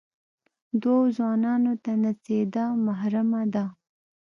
[0.81, 3.65] دوو ځوانان ته نڅېدا محرمه ده.